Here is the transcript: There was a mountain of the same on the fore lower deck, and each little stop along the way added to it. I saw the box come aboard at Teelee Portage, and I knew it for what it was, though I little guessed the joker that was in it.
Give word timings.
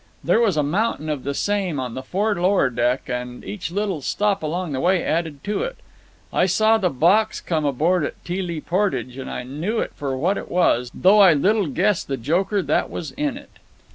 There 0.23 0.39
was 0.39 0.57
a 0.57 0.63
mountain 0.63 1.09
of 1.09 1.23
the 1.23 1.35
same 1.35 1.79
on 1.79 1.93
the 1.93 2.01
fore 2.01 2.33
lower 2.33 2.71
deck, 2.71 3.07
and 3.07 3.43
each 3.45 3.69
little 3.69 4.01
stop 4.01 4.41
along 4.41 4.71
the 4.71 4.79
way 4.79 5.03
added 5.03 5.43
to 5.43 5.61
it. 5.61 5.75
I 6.33 6.47
saw 6.47 6.79
the 6.79 6.89
box 6.89 7.39
come 7.39 7.65
aboard 7.65 8.03
at 8.05 8.23
Teelee 8.25 8.61
Portage, 8.61 9.15
and 9.19 9.29
I 9.29 9.43
knew 9.43 9.77
it 9.77 9.91
for 9.93 10.17
what 10.17 10.39
it 10.39 10.49
was, 10.49 10.89
though 10.91 11.19
I 11.19 11.33
little 11.35 11.67
guessed 11.67 12.07
the 12.07 12.17
joker 12.17 12.63
that 12.63 12.89
was 12.89 13.11
in 13.11 13.37
it. 13.37 13.51